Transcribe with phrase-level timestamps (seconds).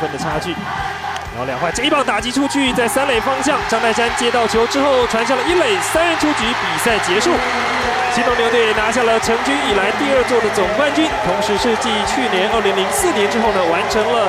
[0.00, 0.50] 分的差距。
[1.30, 7.30] 然后两坏，这一棒打击出去，在三垒方向，张泰山接到球之后传向了一垒，三人出局，比赛结束。
[8.12, 14.26] 新东牛队拿下了成军以来第二座的总冠军，同时是继去年二零零四年之后呢，完成了。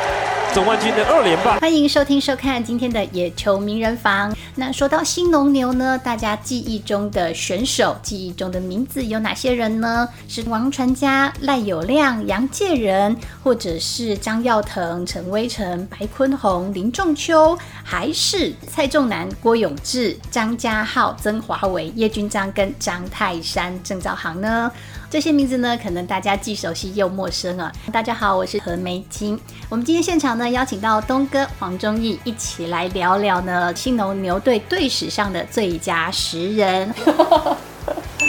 [0.54, 4.36] 总冠军的二连霸，欢迎收听收看今天的野球名人房。
[4.56, 10.10] 那说到新农牛呢，大家记忆中的选手，记忆中的名字有哪些人呢？
[10.28, 24.70] 是王传家、赖友亮、杨介仁，或者是张耀腾、陈威成、白坤宏、林仲秋，还是蔡仲南、郭永志、张家浩、曾华伟、叶君璋跟张泰山、郑兆航呢？
[25.12, 27.70] 这些名字呢，可能大家既熟悉又陌生啊。
[27.92, 29.38] 大家好，我是何梅金。
[29.68, 36.94] 我们今天现场呢，邀请到东哥黄忠义一起来聊聊呢，兴农牛队队史上的最佳十人。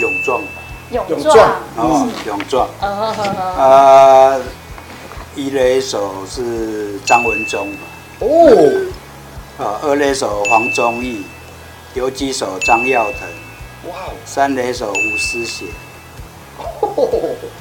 [0.00, 0.42] 勇壮，
[0.90, 2.68] 勇壮哦，勇壮。
[2.80, 3.14] 哦，
[3.56, 4.42] 呃，
[5.36, 7.72] 一垒手是张文忠。
[8.18, 8.88] 哦。
[9.56, 11.22] 啊，二垒手黄忠义，
[11.94, 13.92] 游击手张耀腾。
[13.92, 13.98] 哇。
[14.24, 15.68] 三垒手吴思贤。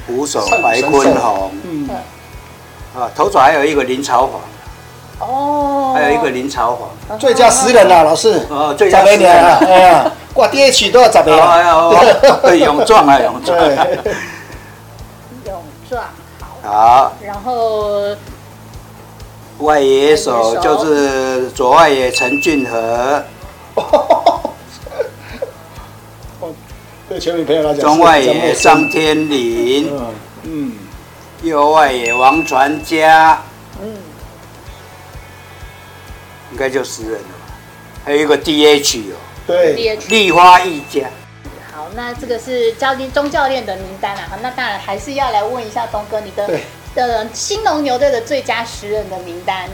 [0.06, 1.88] 捕手白坤红，嗯，
[2.94, 4.38] 啊，投手还有一个林朝华，
[5.26, 11.90] 哦，还有一个林朝华，最佳十人啊，老师，哦，最佳十人啊，哎呀，挂 DH 都要十个，哎呀，
[12.42, 13.58] 对，勇壮啊，勇壮，
[15.46, 16.04] 勇壮，
[16.62, 18.14] 好，然后
[19.58, 23.22] 外野手就是左外野陈俊和。
[27.12, 29.86] 对球迷朋友来讲，中外野张天林，
[30.44, 30.72] 嗯，
[31.42, 33.42] 右外野王传佳，
[33.82, 33.96] 嗯，
[36.52, 37.54] 应该就十人了吧？
[38.02, 41.10] 还有一个 DH 哦，对，立花一家。
[41.70, 44.28] 好，那这个是教练钟教练的名单啊。
[44.30, 46.48] 好，那当然还是要来问一下东哥，你的
[46.94, 49.68] 的兴农牛队的最佳十人的名单。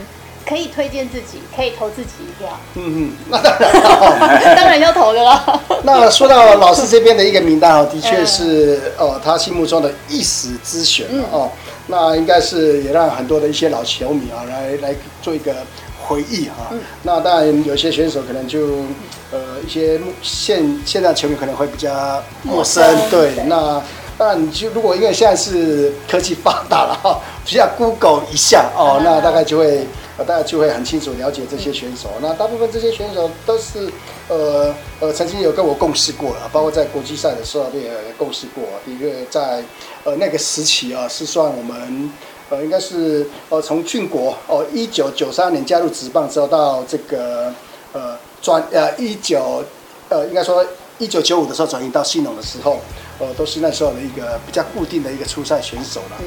[0.49, 2.49] 可以推荐自己，可以投自己一票。
[2.73, 5.61] 嗯嗯，那当然， 当然要投的啦。
[5.83, 11.51] 那说到老师这边的一个名单哦，的确是哦，他心目中的一时之选哦。
[11.85, 15.53] 那应该是也让很多的一些老球迷啊来来做一个
[16.01, 16.73] 回忆哈。
[17.03, 18.85] 那当然有些选手可能就
[19.31, 22.83] 呃一些现现在球迷可能会比较陌生。
[23.11, 23.79] 对，那
[24.17, 29.85] 当然你就如果因为现在是科技发达了哈，只要 Google 一下哦，那大概就会。
[30.23, 32.09] 大家就会很清楚了解这些选手。
[32.21, 33.89] 那大部分这些选手都是，
[34.27, 38.63] 呃呃，曾经有跟我共事过了，包括在国际赛的时候也共事过。
[38.85, 39.63] 的确，在
[40.03, 42.11] 呃那个时期啊，是算我们
[42.49, 47.53] 呃应该是呃从俊国哦，一九九三年加入职棒之后到这个
[47.93, 49.63] 呃转呃一九
[50.09, 50.65] 呃应该说
[50.97, 52.79] 一九九五的时候转移到新农的时候，
[53.19, 56.17] 呃都是那时候的一个比较固定的一个初赛选手了。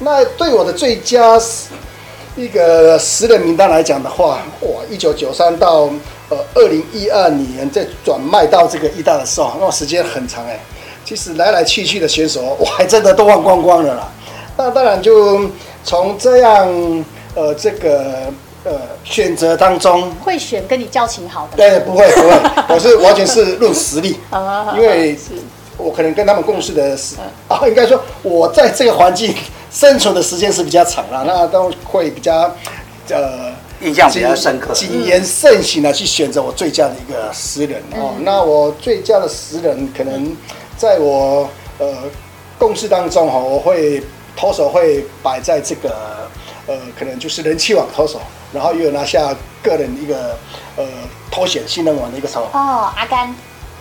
[0.00, 1.40] 那对我的最佳。
[2.38, 5.90] 一个十人名单来讲的话，哇，一九九三到
[6.28, 10.56] 呃二零一二年再转卖到这个意大的时候，那时间很长哎。
[11.04, 14.08] 其实来来去去的选手，我还真的都忘光光了啦。
[14.56, 15.50] 那当然就
[15.82, 17.04] 从这样
[17.34, 18.32] 呃这个
[18.62, 18.72] 呃
[19.02, 21.56] 选择当中，会选跟你交情好的？
[21.56, 22.36] 对，不会不会，
[22.72, 24.16] 我是完全是论实力，
[24.76, 25.18] 因为
[25.76, 27.16] 我可能跟他们共事的是
[27.48, 29.34] 啊，应该说我在这个环境。
[29.70, 32.50] 生存的时间是比较长了，那都会比较，
[33.10, 38.14] 呃，印象比较深刻，谨言慎行的去选择我最佳的一个诗人哦。
[38.20, 40.36] 那我最佳的诗人，可能
[40.76, 41.48] 在我
[41.78, 41.94] 呃
[42.58, 44.02] 共事当中哈，我会
[44.36, 46.28] 投手会摆在这个
[46.66, 48.20] 呃，可能就是人气王投手，
[48.52, 50.36] 然后又有拿下个人一个
[50.76, 50.84] 呃
[51.30, 53.34] 头衔新人王的一个投手哦，阿甘，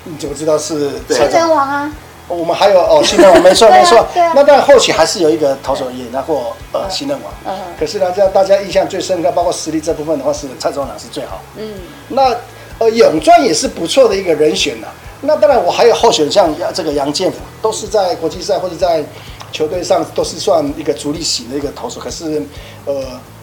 [0.04, 1.92] 你怎么知道是新人王啊？
[2.28, 11.42] 我们还有哦，新人王 没错没错，那当然后期还是有一个投手也拿过呃新人王，可是呢，这样大家印象最深刻，包括实力这部分的话，是蔡宗朗是最好。
[11.58, 11.74] 嗯，
[12.10, 12.36] 那
[12.80, 14.88] 呃勇壮也是不错的一个人选呐。
[15.22, 19.02] 那当然我还有候选像这个杨建福，都是在国际赛或者在
[19.52, 22.44] 球队上都是算一个主力型的一个投手，可是
[22.86, 22.94] 呃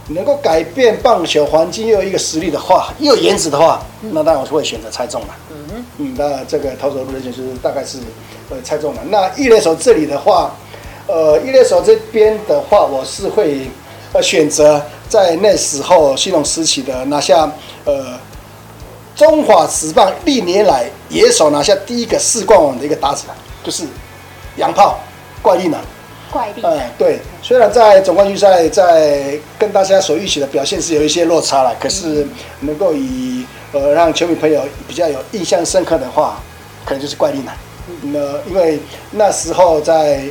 [0.09, 5.37] 能够改变棒球环境又有一个实力的话，又有颜值的话，那当然我是会选择蔡仲南。
[5.51, 7.99] 嗯嗯，那这个投手人选就是大概是。
[8.51, 9.01] 呃，猜中了。
[9.09, 10.55] 那一垒手这里的话，
[11.07, 13.69] 呃，一垒手这边的话，我是会
[14.13, 17.51] 呃选择在那时候系统时期的拿下
[17.85, 18.19] 呃
[19.15, 23.23] 中华职棒历年来野手拿下第一个四冠王的一个打者，
[23.63, 23.85] 就是
[24.57, 24.99] 洋炮
[25.41, 25.81] 怪力男。
[26.31, 26.73] 怪力男。
[26.73, 32.27] 呃，对，虽然在总冠军赛在跟大家所预期的表现是有一些落差了，可是
[32.61, 36.41] 能够以呃让球迷朋友比较有印象深刻的话，
[36.85, 37.57] 可能就是怪力男。
[38.13, 38.79] 那因为
[39.13, 40.23] 那时候在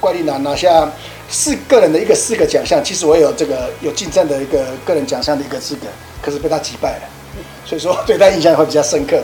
[0.00, 0.90] 怪力男拿下
[1.28, 5.86] 四个人的一个四个奖项，其实我也有这个有竞争的一个个人奖项的一个资格，
[6.22, 7.02] 可是被他击败了，
[7.64, 9.20] 所以说对他印象会比较深刻。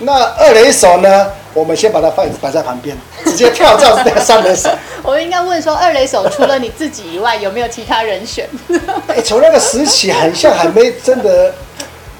[0.00, 1.26] 那二垒手呢？
[1.54, 4.68] 我们先把它放摆在旁边，直接跳到 那个三垒手。
[5.02, 8.48] 我应该问说，二垒手除了你自己以外，有没有其他人选？
[9.08, 11.52] 哎，从那个时起，很像还没真的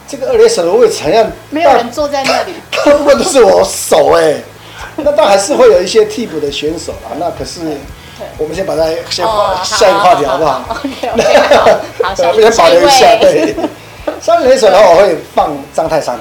[0.08, 2.54] 这个二垒手的位置，好像没有人坐在那里，
[2.84, 4.42] 大部分都是我手哎。
[5.04, 7.16] 那倒还是会有一些替补的选手啦。
[7.18, 7.60] 那可是，
[8.36, 10.76] 我们先把它先放 下一个话题好不好好，
[12.14, 13.16] 先保留一下。
[13.20, 13.54] 对，
[14.20, 16.18] 三垒手的话，我会放张泰山。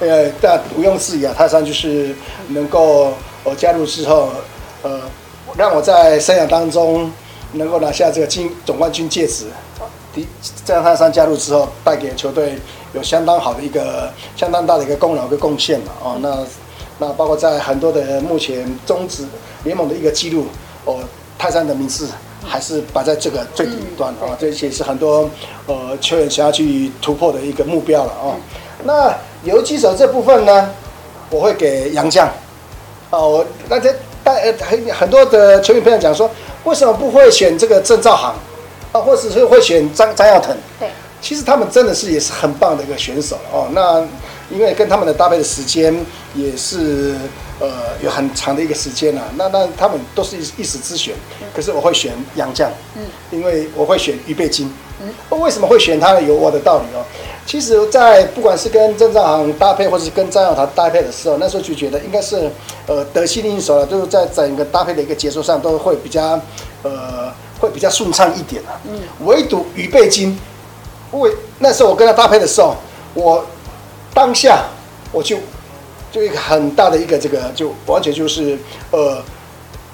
[0.00, 2.14] 呃，但毋庸置疑啊，泰山就是
[2.48, 3.12] 能够
[3.44, 4.30] 我加入之后，
[4.82, 5.00] 呃，
[5.56, 7.12] 让我在生涯当中
[7.52, 9.46] 能够拿下这个金总冠军戒指。
[10.14, 10.26] 第，
[10.64, 12.58] 张泰山加入之后，带给球队
[12.94, 15.92] 有相当好的一个、相当大的一个功劳跟贡献嘛。
[16.02, 16.38] 哦，那
[17.00, 19.24] 那包括在很多的目前中职
[19.64, 20.46] 联盟的一个记录，
[20.84, 20.98] 哦，
[21.38, 22.06] 泰山的名字
[22.46, 24.36] 还是摆在这个最顶端啊。
[24.38, 25.28] 这些是很多
[25.66, 28.36] 呃球员想要去突破的一个目标了啊。
[28.84, 30.70] 那游击手这部分呢，
[31.30, 32.28] 我会给杨将。
[33.10, 33.90] 哦，我大家
[34.22, 36.30] 大很很多的球迷朋友讲说，
[36.64, 38.34] 为什么不会选这个郑兆航
[38.92, 40.56] 啊，或者是会选张张耀腾？
[40.78, 40.88] 对，
[41.22, 43.66] 其实他们真的是也是很棒的一个选手哦。
[43.72, 44.06] 那
[44.50, 45.94] 因为跟他们的搭配的时间
[46.34, 47.14] 也是
[47.60, 47.68] 呃
[48.02, 49.24] 有很长的一个时间啊。
[49.36, 51.14] 那那他们都是一一时之选，
[51.54, 54.72] 可是我会选洋将，嗯，因为我会选于贝金。
[55.02, 56.20] 嗯，为什么会选他呢？
[56.20, 57.00] 有我的道理哦。
[57.46, 62.50] 其实，在不管是跟郑兆航搭配，或者是跟张耀堂搭配的时候，那时候就觉得应该是，
[62.86, 66.38] 呃，得心应手了，就是在整个搭配的一个节奏上都会比较，
[66.82, 68.78] 呃，会比较顺畅一点啊。
[68.84, 69.00] 嗯。
[69.24, 70.38] 唯独于贝金，
[71.14, 72.76] 因为那时候我跟他搭配的时候，
[73.14, 73.42] 我
[74.12, 74.64] 当下
[75.12, 75.38] 我就
[76.10, 78.58] 就一个很大的一个这个，就完全就是
[78.90, 79.22] 呃，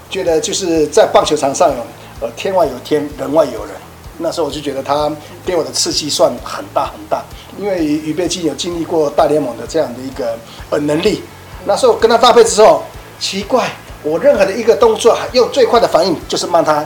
[0.09, 1.71] 觉得就是在棒球场上，
[2.19, 3.75] 呃，天外有天，人外有人。
[4.19, 5.11] 那时候我就觉得他
[5.45, 7.23] 给我的刺激算很大很大，
[7.59, 10.35] 因为于贝基有经历过大联盟的这样的一个
[10.71, 11.21] 呃能力。
[11.65, 12.81] 那时候跟他搭配之后，
[13.19, 13.69] 奇怪，
[14.01, 16.83] 我任何的一个动作用最快的反应就是慢他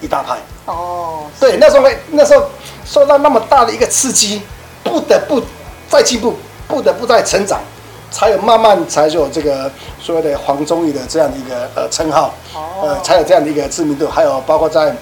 [0.00, 0.36] 一大拍。
[0.66, 2.46] 哦，对，那时候那时候
[2.84, 4.42] 受到那么大的一个刺激，
[4.82, 5.40] 不得不
[5.88, 6.34] 再进步，
[6.68, 7.60] 不得不再成长，
[8.10, 9.70] 才有慢慢才有这个
[10.00, 12.34] 所谓的黄忠义的这样的一个呃称号，
[12.82, 14.94] 呃，才有这样的一个知名度，还有包括在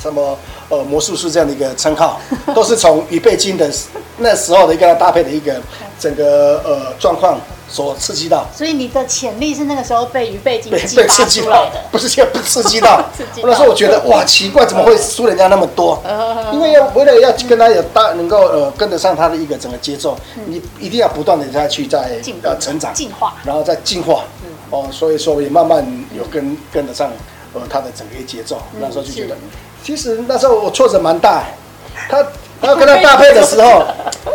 [0.00, 0.36] 什么。
[0.70, 2.20] 呃，魔术师这样的一个称号，
[2.54, 3.72] 都是从预备金的
[4.18, 5.60] 那时候的一个搭配的一个
[5.98, 8.46] 整个呃状况所刺激到。
[8.54, 13.02] 所以你的潜力是那个时候被于背景被被刺激到，不是现在不刺激到。
[13.16, 13.48] 刺激到。
[13.48, 16.02] 那时候我觉得哇，奇怪，怎么会输人家那么多？
[16.52, 20.16] 因为要为了要跟他有搭能够呃跟得上他的一个整个节奏，
[20.46, 24.24] 你一定要不断的再去在呃成长、进化，然后再进化。
[24.70, 25.84] 哦，所以说也慢慢
[26.14, 27.10] 有跟跟得上
[27.54, 28.60] 呃他的整个节奏。
[28.80, 29.36] 那时候就觉得。
[29.82, 31.44] 其实那时候我挫折蛮大，
[32.10, 32.22] 他
[32.60, 33.84] 然后跟他搭配的时候，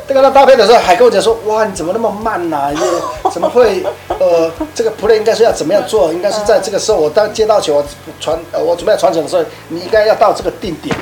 [0.08, 2.72] 跟他搭配的时候还跟我讲说，哇，你怎么那么慢呐、啊？
[2.72, 6.12] 你怎么会呃，这个 play 应该是要怎么样做？
[6.14, 7.86] 应该是在这个时候，我当接到球，我
[8.22, 10.96] 传呃，我准备要传球的时候，你应该要到这个定点，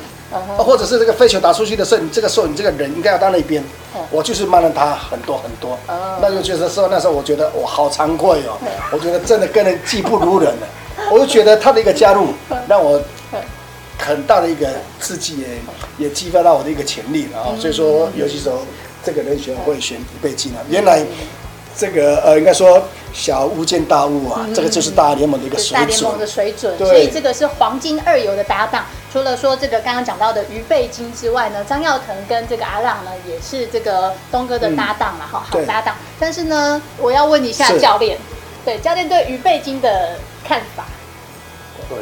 [0.58, 3.64] 或者是这个飞球打出去的时候，你这个时候你这个人应该要到那边。
[4.10, 5.78] 我就是慢了他很多很多，
[6.22, 8.58] 那就觉得说那时候我觉得我好惭愧哦，
[8.92, 10.68] 我觉得真的跟人技不如人了，
[11.12, 12.30] 我就觉得他的一个加入
[12.68, 13.00] 让我。
[14.02, 14.68] 很大的一个
[15.00, 15.48] 刺激也
[15.98, 18.66] 也激发到我的一个潜力了啊，所以说游击手
[19.04, 20.60] 这个人选会选于贝金啊。
[20.70, 21.06] 原来
[21.78, 25.80] 这个呃应该说小巫见大巫啊，这个就是大联盟的一个水准。
[25.80, 28.86] 大联盟的水准，所以这个是黄金二游的搭档。
[29.14, 35.96] 除了说这个刚刚讲到的于贝金之外呢，张耀腾跟这个阿浪呢也是这个东哥的搭档嘛，好好搭档。
[36.20, 38.18] 但是呢，我要问一下教练，
[38.66, 40.18] 对教练对于贝金的
[40.48, 40.86] 看法。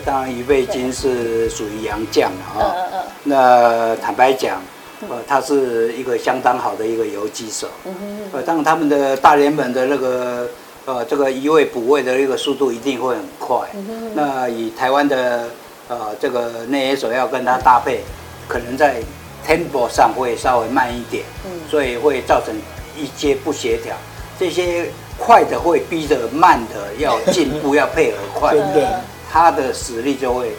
[0.06, 2.58] 当然，于贝金是属于洋将啊。
[2.58, 3.04] 嗯嗯嗯。
[3.24, 4.62] 那坦白讲，
[5.10, 7.68] 呃，他是一个相当好的一个游击手。
[7.86, 10.50] 嗯嗯呃，当然他们的大联盟的那个
[10.86, 13.58] 呃这个移位补位的一个速度一定会很快。
[13.74, 14.12] 嗯。
[14.16, 15.50] 那以台湾的
[15.88, 18.02] 呃这个内野手要跟他搭配，
[18.48, 19.02] 可能在
[19.46, 21.24] tempo 上会稍微慢一点。
[21.46, 21.52] 嗯。
[21.70, 22.54] 所以会造成
[22.98, 23.96] 一些不协调。
[24.40, 28.56] 这些快的会逼着慢的要进步， 要配合快。
[28.56, 29.02] 真的。
[29.32, 30.54] 他的实力就会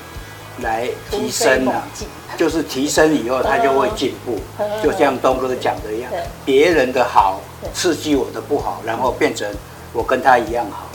[0.62, 1.82] 来提升了，
[2.36, 4.38] 就是提升以后他就会进步，
[4.82, 6.12] 就像东哥讲的一样，
[6.44, 7.40] 别人的好
[7.74, 9.48] 刺激我的不好，然后变成
[9.92, 10.86] 我跟他一样好，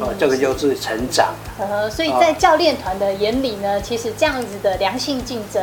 [0.00, 1.34] 哦，这个就是成长。
[1.58, 5.62] 呃所以在教练团的眼里呢，其实这样子的良性竞争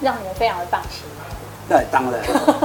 [0.00, 1.02] 让你们非常的放心。
[1.70, 2.20] 对，当然。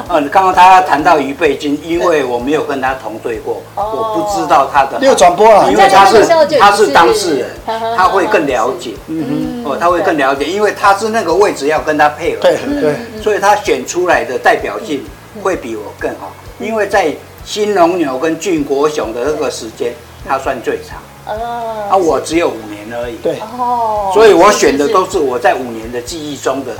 [0.07, 4.99] 呃，刚刚他谈到于贝金，因为我没有跟他同队过，我不知道他的。
[4.99, 6.25] 没有转播了，因为他是
[6.59, 7.49] 他是当事人，
[7.95, 8.95] 他会更了解。
[9.05, 9.71] 嗯哼。
[9.71, 12.41] 哦，他会更了解，因为他是那个位置要跟他配合。
[12.41, 12.95] 对对。
[13.21, 15.05] 所以他选出来的代表性
[15.43, 17.13] 会比我更好，因为在
[17.45, 19.93] 新龙牛跟俊国雄的那个时间，
[20.27, 20.97] 他算最长。
[21.25, 21.87] 哦。
[21.89, 23.15] 啊，我只有五年而已。
[23.17, 23.39] 对。
[23.57, 24.11] 哦。
[24.13, 26.73] 所以我选的都是我在五年的记忆中的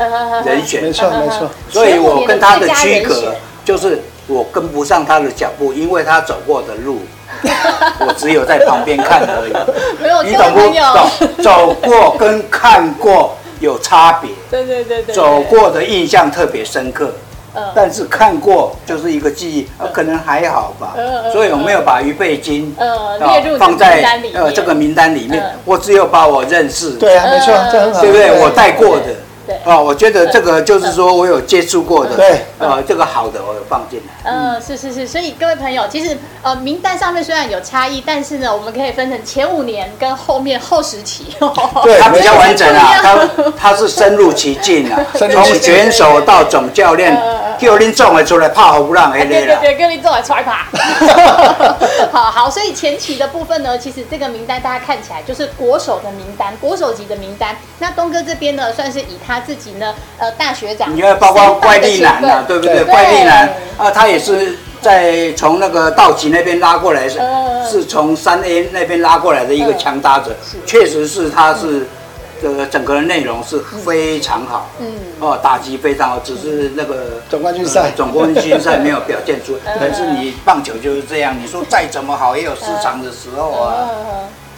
[0.45, 0.83] 人选。
[0.83, 1.49] 没错没错。
[1.69, 3.33] 所以我跟他的区隔
[3.63, 6.99] 就是我跟不上他的脚步，因为他走过的路，
[7.43, 9.53] 我只有在旁边看而已。
[10.01, 10.59] 没有，你懂不
[11.33, 11.43] 懂？
[11.43, 14.29] 走过跟看过有差别。
[14.49, 15.15] 对对对对。
[15.15, 17.13] 走过的印象特别深刻。
[17.73, 20.95] 但是看过就是一个记忆，可能还好吧，
[21.31, 22.75] 所以我没有把于贝金
[23.19, 28.41] 列入放在呃这个名单里面，我只有把我认识，对啊，没错，这很好，对不对？
[28.41, 29.05] 我带过的。
[29.45, 34.31] 对啊，我觉得这个就是说我有接触过的，对，呃，这个好的我有放进来。
[34.31, 41.27] 嗯，是是是，所以各位朋友，其实呃名单上面虽然有差异，但是呢，我们可以分成前五年跟后面后十期。
[41.83, 47.15] 对，它比较完整啊， 它它是深入其境啊， 从选手到总教练，
[47.59, 50.65] 叫你总会出来怕不让 A 对对对，叫你总会出来怕。
[52.11, 57.55] 好好，所以前期的部分呢，其实这个名单大家看起来就是国手的名单，国手级的名单。
[57.77, 59.34] 那东哥这边呢，算是以他。
[59.35, 62.85] 他自己呢，呃，大学长，你看，包括怪力男啊，对不对？
[62.85, 67.19] 怪力男啊，他也是在从那个道奇那边拉过来，是
[67.69, 70.33] 是从三 A 那边拉过来的一个强打者，
[70.65, 71.85] 确实是他是
[72.41, 74.87] 这个整个的内容是非常好，嗯，
[75.19, 79.75] 哦，打击非常好，只是那个总冠军赛，总冠军赛没有表现出来。
[79.81, 83.89] 但是你棒球就是这样，你说再怎么好，也有失常的时候啊。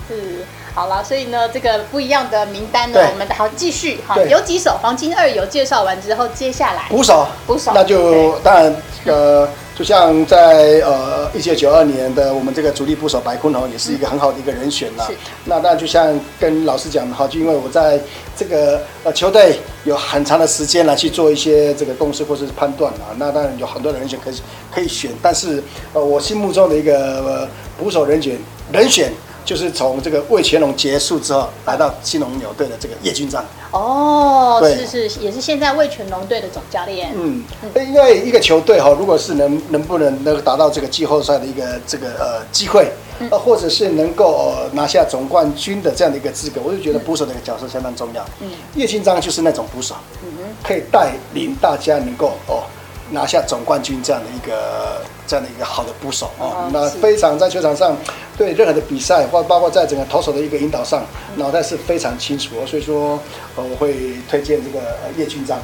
[0.08, 0.46] 是。
[0.78, 4.16] 好了，所以呢，这个不一样的名单呢，我们好继续哈。
[4.30, 15.10] 有几首黄金二有介绍完之后，接下来捕手，捕手，那就当然这个就像在呃一九九二年的我们这个主力捕手白坤龙也是一个很好的一个人选了。
[15.46, 18.00] 那当然就像跟老师讲的哈，就因为我在
[18.38, 24.36] 这个呃球队有很长的时间来去做一些这个共识或者是判断啊，那当然有很多的人选可以
[24.72, 28.38] 可以选，但是呃我心目中的一个捕手人选
[28.72, 29.12] 人选。
[29.48, 33.42] 就是从这个魏全龙结束之后，来到新农牛队的这个叶军章。
[33.72, 37.14] 哦，对是是，也是现在魏全龙队的总教练。
[37.16, 37.42] 嗯，
[37.74, 42.92] 因为一个球队哈，如果是能能不能能达到这个季后赛的一个这个呃机会，
[43.32, 48.26] 呃，或者是能够呃拿下总冠军的这样的一个资格，我就觉得捕手的一个角色相当重要。
[48.42, 52.64] 嗯，叶君璋就是那种捕手，嗯哼，可以带领大家能够哦。
[53.10, 57.96] 拿下总冠军这样的一个这样的一个好的捕手哦，那非常在球场上
[58.38, 61.04] 对任何的比赛或包括在整个投手的一个引导上，
[61.38, 63.20] 脑袋是非常清楚，所以说
[63.56, 63.96] 呃我会
[64.30, 64.80] 推荐这个
[65.18, 65.60] 叶君璋。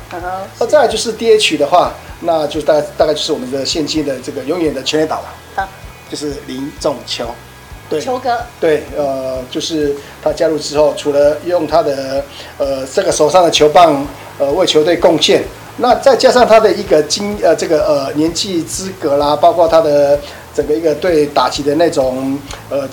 [0.60, 5.70] 那再来就是 DH 的话，那就大概大概就是我们的现今的这个永远的全垒打了，
[6.10, 7.28] 就是林仲秋，
[7.90, 12.24] 对，秋哥，对，呃，就是他加入之后，除了用他的
[12.58, 14.06] 呃这个手上的球棒
[14.40, 15.44] 呃为球队贡献。
[15.78, 20.20] 那再加上他的一个经呃这个呃年纪资格啦，包括他的
[20.56, 22.38] 整个一个对打击的那种
[22.70, 22.88] 呃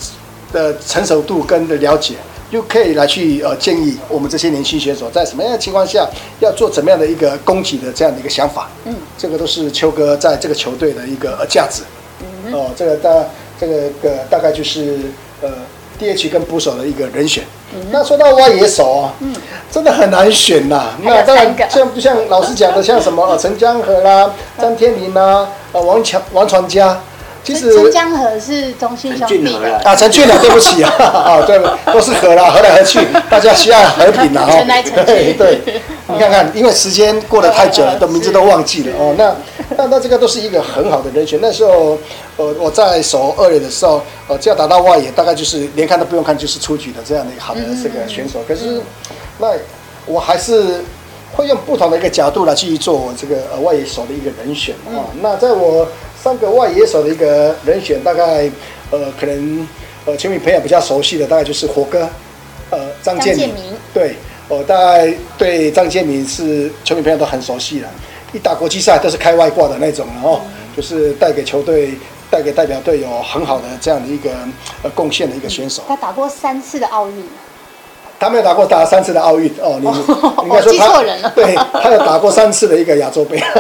[0.53, 2.15] 的成熟度跟的了解，
[2.51, 6.09] 就可以来去呃建议我们这些年轻选手在什么样的情况下
[6.41, 8.69] 要做怎么样的一个攻击的这样的一个想法。
[8.85, 11.83] 嗯，这个都是秋哥在这个球队的一个价值。
[12.21, 13.11] 嗯，哦，这个大
[13.61, 14.99] 这个个大概就是
[15.41, 15.49] 呃。
[16.01, 19.37] DH 跟捕手的一个人选，嗯、那说到外野手啊，嗯、
[19.71, 20.95] 真的很难选呐。
[21.03, 26.99] 那当然像就像老师讲的，像什么呃陈江河啦、张天林啦、呃王强、王传家。
[27.43, 31.59] 其实陈江河是中信兄弟的啊，陈俊了，对不起啊，啊， 对，
[31.93, 34.47] 都是河啦，河来河去，大家需要和平啊。
[34.47, 34.65] 哦。
[35.07, 35.59] 对对，
[36.07, 39.15] 你看看，因为时间过得太久了，都名字都忘记了哦。
[39.17, 39.35] 那
[39.77, 41.39] 那那这个都是一个很好的人选。
[41.41, 41.99] 那时候，
[42.37, 48.41] 呃，我在守二垒的时候，呃，只要打到外野，大概就是连看都不用看，就是出局的这样的一个好的这个选手。
[48.47, 48.81] 可是，
[49.39, 49.49] 那
[50.05, 50.85] 我还是
[51.33, 55.09] 会用不同的一个角度来去做我这个呃外野手的一个人选啊。
[55.23, 55.89] 那在我。
[56.23, 58.51] 三个外野手的一个人选，大概
[58.91, 59.67] 呃，可能
[60.05, 62.07] 呃，球迷朋友比较熟悉的，大概就是火哥，
[62.69, 63.55] 呃，张建明。
[63.95, 64.17] 对，
[64.49, 67.89] 呃，大概对张建明是球迷朋友都很熟悉了。
[68.33, 70.43] 一打国际赛都是开外挂的那种，然后
[70.77, 71.95] 就是带给球队、
[72.31, 74.31] 带给代表队有很好的这样的一个
[74.83, 75.83] 呃贡献的一个选手。
[75.89, 77.25] 他打过三次的奥运。
[78.21, 79.87] 他没有打过打三次的奥运哦，你
[80.47, 81.03] 应该说他
[81.35, 83.39] 对，他有打过三次的一个亚洲杯，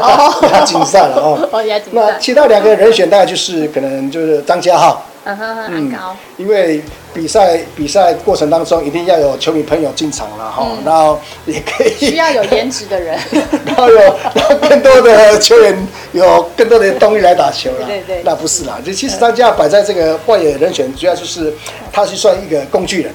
[0.52, 1.49] 亚锦赛了哦。
[1.62, 1.90] 亚锦赛。
[1.93, 5.02] 那其他两个人选大概就是可能就是张家浩。
[5.23, 6.17] 嗯哼哼，很高。
[6.38, 13.19] 因为比赛比赛过程当中，一定要有球迷朋友进场了哈，然后也可以需要有颜值的人，
[13.67, 13.99] 然后有
[14.35, 17.87] 然后更多的球员有更多的动力来打球了。
[17.87, 21.52] 对对，那不是啦，就其实张家摆在这个外野人选，主要就是
[21.93, 23.14] 他是算一个工具人，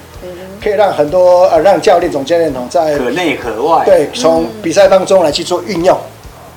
[0.66, 5.96] 可以让很多呃让教练总教练哦在可内可外，对，从比赛当中来去做运用。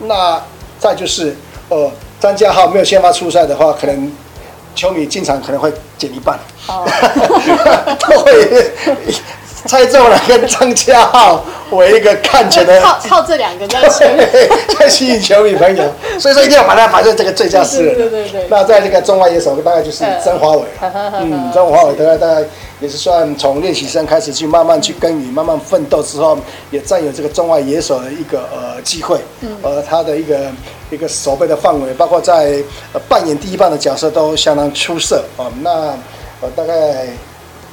[0.00, 0.42] 那
[0.78, 1.36] 再就是
[1.68, 4.10] 呃张家浩没有先发出赛的话，可能。
[4.74, 6.38] 球迷进场可能会减一半，
[6.68, 6.86] 哦，
[7.98, 8.70] 都会
[9.66, 14.04] 猜中了跟张家浩为一个看起来 靠靠这两个在吸
[14.78, 15.82] 在吸引球迷朋友，
[16.16, 17.92] 所以说一定要把它摆在这个最佳四人。
[17.96, 18.46] 对对对。
[18.48, 22.44] 那在这个中外野手大概就是曾华伟，嗯，曾华伟大概大概
[22.80, 26.38] 也是算从练习生开始去慢慢去耕耘，慢慢奋斗之后，
[26.70, 29.20] 也占有这个中外野手的一个呃机会，
[29.62, 30.50] 呃，他的一个。
[30.90, 35.44] 一个守备的范围，包括在呃扮演第一棒的角色都相当出色啊。
[35.61, 35.70] 那
[36.40, 37.08] 呃大概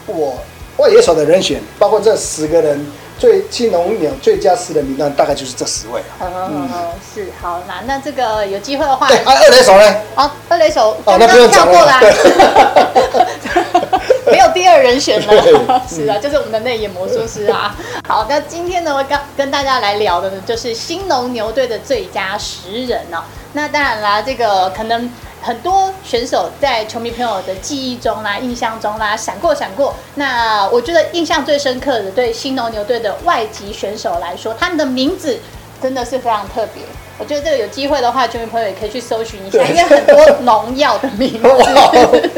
[0.06, 0.38] 我
[0.76, 2.86] 外野手的人选，包括这十个人
[3.18, 6.28] 最青龙鸟最佳十人名单，大概就是这十位啊。
[6.52, 6.70] 嗯，
[7.16, 9.96] 是好，那那这个有机会的话，对，二垒手呢？
[10.14, 12.02] 好，二垒手哦，那不用讲了。
[12.02, 12.12] 没有
[13.26, 13.35] 第
[14.76, 17.74] 二人选了， 是啊，就是我们的内眼魔术师啊。
[18.06, 23.24] 好，那今天呢，我跟跟大家来聊的呢，就是新农牛队的最佳十人哦。
[23.54, 25.10] 那当然啦，这个可能
[25.42, 29.96] 很多选手在球迷朋友的记忆中啦、印象中啦，闪过闪过。
[30.16, 35.40] 那我觉得印象最深刻的，对新农牛队的外籍选手来说，他们的名字
[35.82, 36.84] 真的是非常特别。
[37.18, 41.40] 我觉得这个有机会的话，球迷朋友也可以去搜寻一下，因为很多农药的名字。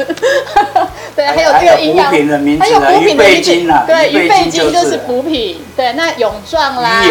[1.16, 3.72] 对，还有这个营养品的名字，还有补品的名字。
[3.88, 5.60] 对，鱼贝金就是补品。
[5.76, 7.02] 对，那勇壮啦，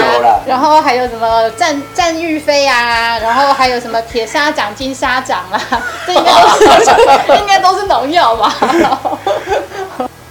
[0.45, 5.61] 然后还有什么战战玉飞啊，然后还有什么铁砂掌、金砂掌啊，
[6.07, 8.47] 这应该都是应该都是农药吧？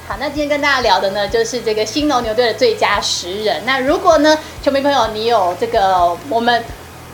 [0.08, 3.60] 好，那今天跟大家聊的呢，就是这个新农牛队的最佳十人。
[3.66, 6.64] 那如果呢，球迷朋友你有这个我们。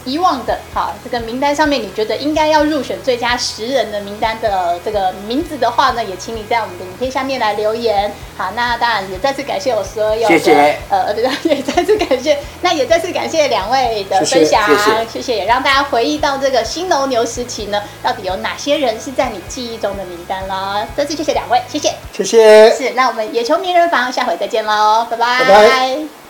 [0.05, 8.13] 遗忘的，好，这个名单上面你觉得应该要入选最佳十人的名单的这个名字的话呢，也请你在我们的影片下面来留言。
[8.37, 20.87] 好，那当然也再次感谢我所有的，谢谢，呃，对，也再次感谢，那也再次感谢两位的分享，谢谢，谢谢，谢谢，也让大家回忆到这个新农牛时期呢，到底有哪些人是在你记忆中的名单了。
[20.97, 25.45] 再次谢谢两位，谢谢，谢谢，是，那我们野球名人房下回再见喽，拜拜。
[25.45, 26.22] 拜拜。